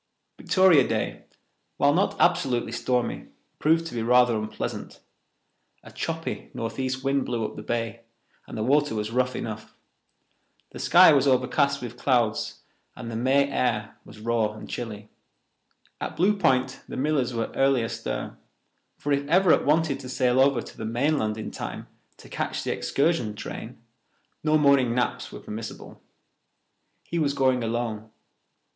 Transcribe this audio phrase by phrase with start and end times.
[0.39, 1.25] Victoria Day,
[1.77, 3.27] while not absolutely stormy,
[3.59, 4.99] proved to be rather unpleasant.
[5.83, 8.01] A choppy northeast wind blew up the bay,
[8.47, 9.75] and the water was rough enough.
[10.71, 12.61] The sky was overcast with clouds,
[12.95, 15.11] and the May air was raw and chilly.
[15.99, 18.39] At Blue Point the Millers were early astir,
[18.97, 21.85] for if Everett wanted to sail over to the mainland in time
[22.17, 23.79] to catch the excursion train,
[24.43, 26.01] no morning naps were permissible.
[27.03, 28.09] He was going alone.